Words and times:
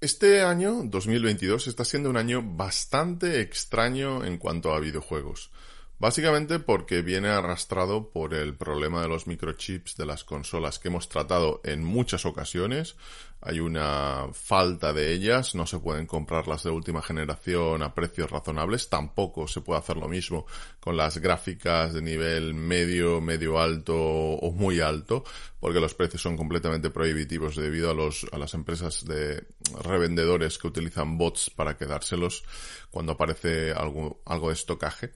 Este 0.00 0.42
año, 0.42 0.84
2022, 0.84 1.66
está 1.66 1.84
siendo 1.84 2.08
un 2.08 2.16
año 2.16 2.40
bastante 2.42 3.40
extraño 3.40 4.24
en 4.24 4.38
cuanto 4.38 4.72
a 4.72 4.80
videojuegos. 4.80 5.50
Básicamente 5.98 6.60
porque 6.60 7.02
viene 7.02 7.28
arrastrado 7.28 8.10
por 8.10 8.32
el 8.32 8.54
problema 8.54 9.02
de 9.02 9.08
los 9.08 9.26
microchips 9.26 9.96
de 9.96 10.06
las 10.06 10.22
consolas 10.22 10.78
que 10.78 10.88
hemos 10.88 11.08
tratado 11.08 11.60
en 11.64 11.82
muchas 11.82 12.24
ocasiones. 12.24 12.94
Hay 13.40 13.60
una 13.60 14.26
falta 14.32 14.92
de 14.92 15.12
ellas, 15.12 15.54
no 15.54 15.66
se 15.66 15.78
pueden 15.78 16.06
comprar 16.06 16.48
las 16.48 16.64
de 16.64 16.70
última 16.70 17.02
generación 17.02 17.82
a 17.82 17.94
precios 17.94 18.30
razonables, 18.30 18.88
tampoco 18.88 19.46
se 19.46 19.60
puede 19.60 19.78
hacer 19.78 19.96
lo 19.96 20.08
mismo 20.08 20.46
con 20.80 20.96
las 20.96 21.18
gráficas 21.18 21.92
de 21.92 22.02
nivel 22.02 22.54
medio, 22.54 23.20
medio 23.20 23.60
alto 23.60 23.94
o 23.96 24.50
muy 24.50 24.80
alto, 24.80 25.22
porque 25.60 25.80
los 25.80 25.94
precios 25.94 26.22
son 26.22 26.36
completamente 26.36 26.90
prohibitivos 26.90 27.54
debido 27.54 27.90
a 27.90 27.94
los 27.94 28.26
a 28.32 28.38
las 28.38 28.54
empresas 28.54 29.04
de 29.04 29.46
revendedores 29.84 30.58
que 30.58 30.66
utilizan 30.66 31.16
bots 31.16 31.50
para 31.50 31.76
quedárselos 31.76 32.44
cuando 32.90 33.12
aparece 33.12 33.72
algo 33.72 34.20
algo 34.26 34.48
de 34.48 34.54
estocaje. 34.54 35.12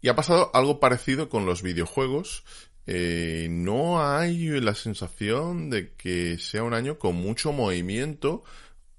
Y 0.00 0.08
ha 0.08 0.16
pasado 0.16 0.50
algo 0.54 0.80
parecido 0.80 1.28
con 1.28 1.44
los 1.44 1.62
videojuegos. 1.62 2.44
Eh, 2.90 3.48
no 3.50 4.02
hay 4.02 4.48
la 4.62 4.74
sensación 4.74 5.68
de 5.68 5.92
que 5.92 6.38
sea 6.38 6.62
un 6.62 6.72
año 6.72 6.98
con 6.98 7.16
mucho 7.16 7.52
movimiento, 7.52 8.44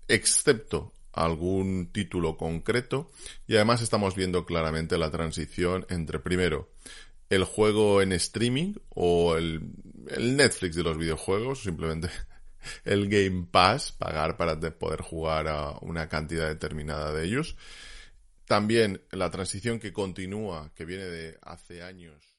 excepto 0.08 0.94
algún 1.12 1.92
título 1.92 2.38
concreto. 2.38 3.10
Y 3.48 3.56
además 3.56 3.82
estamos 3.82 4.14
viendo 4.16 4.45
claramente 4.45 5.00
la 5.00 5.10
transición 5.10 5.88
entre, 5.90 6.20
primero, 6.20 6.70
el 7.32 7.45
juego 7.45 8.04
en 8.04 8.12
streaming 8.12 8.76
o 8.90 9.36
el, 9.38 9.72
el 10.10 10.38
Netflix 10.38 10.76
de 10.76 10.84
los 10.84 11.00
videojuegos, 11.00 11.64
simplemente 11.64 12.10
el 12.86 13.10
Game 13.10 13.48
Pass, 13.50 13.92
pagar 13.92 14.38
para 14.38 14.60
poder 14.78 15.02
jugar 15.02 15.48
a 15.48 15.72
una 15.82 16.08
cantidad 16.08 16.48
determinada 16.48 17.12
de 17.12 17.26
ellos. 17.26 17.56
También 18.45 19.02
la 19.10 19.32
transición 19.32 19.80
que 19.80 19.92
continúa, 19.92 20.72
que 20.76 20.86
viene 20.86 21.06
de 21.06 21.40
hace 21.42 21.82
años. 21.82 22.39